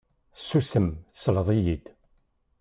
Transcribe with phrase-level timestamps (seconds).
[0.47, 1.85] Susem, tesleḍ-iyi-d.